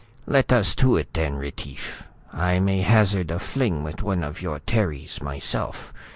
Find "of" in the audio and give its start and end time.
4.23-4.41